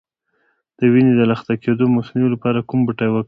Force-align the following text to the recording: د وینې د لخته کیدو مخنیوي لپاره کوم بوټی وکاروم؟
د 0.77 0.79
وینې 0.93 1.13
د 1.19 1.21
لخته 1.31 1.53
کیدو 1.63 1.85
مخنیوي 1.97 2.29
لپاره 2.35 2.65
کوم 2.69 2.79
بوټی 2.85 3.05
وکاروم؟ 3.09 3.19